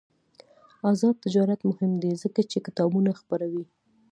[0.91, 3.65] آزاد تجارت مهم دی ځکه چې کتابونه خپروي.